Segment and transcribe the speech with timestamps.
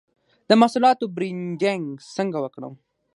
[0.49, 2.73] د محصولاتو برنډینګ څنګه وکړم؟